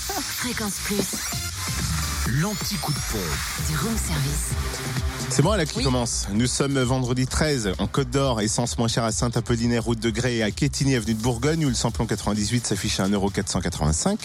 [0.00, 1.06] Fréquence Plus,
[2.42, 3.70] L'anti-coup de pompe.
[3.70, 4.50] du room service.
[5.30, 5.84] C'est moi là qui Oui.
[5.84, 6.26] commence.
[6.32, 10.34] Nous sommes vendredi 13 en Côte d'Or, essence moins chère à Saint-Apollinaire, route de Grès
[10.36, 14.18] et à Quétigny, avenue de Bourgogne, où le samplon 98 s'affiche à 1,485€,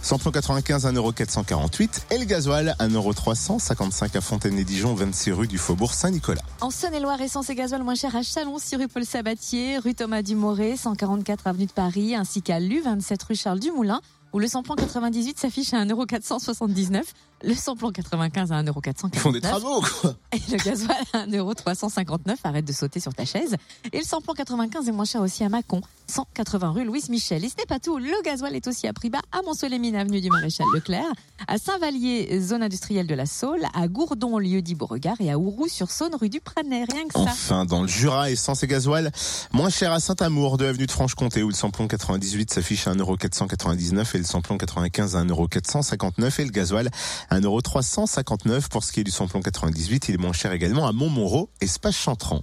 [0.00, 5.92] samplon 95 à 1,448€ et le gasoil à 1,355€ à Fontaine-les-Dijon, 26 rue du Faubourg
[5.92, 6.40] Saint-Nicolas.
[6.62, 10.22] En Saône-et-Loire, essence et gasoil moins cher à Chalon, 6 rue Paul Sabatier, rue Thomas
[10.22, 14.00] Dumoré, 144 avenue de Paris, ainsi qu'à Lu, 27 rue Charles Dumoulin,
[14.32, 17.02] où le samplon 98 s'affiche à 1,479€,
[17.42, 19.10] le samplon 95 à 1,449€.
[19.12, 23.24] Ils font des travaux quoi Et le gasoil à 1,359€, arrête de sauter sur ta
[23.24, 23.56] chaise.
[23.92, 25.80] Et le samplon 95 est moins cher aussi à Mâcon,
[26.10, 27.44] 180 rue Louise Michel.
[27.44, 30.20] Et ce n'est pas tout, le gasoil est aussi à prix bas à Mont-Soleil-Mine, avenue
[30.20, 31.10] du Maréchal Leclerc,
[31.46, 36.14] à Saint-Vallier, zone industrielle de la Saule, à Gourdon, lieu dit Beauregard, et à Ouroux-sur-Saône,
[36.20, 36.90] rue du Pranet.
[36.92, 37.20] Rien que ça.
[37.20, 39.10] Enfin, dans le Jura, essence et gasoil,
[39.52, 44.14] moins cher à Saint-Amour, de avenue de Franche-Comté, où le samplon 98 s'affiche à 1,499€
[44.14, 46.90] et le samplon 95 à 1,459€ et le gasoil
[47.30, 50.08] à 1,359€ pour ce qui est du samplon 98.
[50.08, 52.42] Il est moins cher également à Montmoreau, espace Chantran.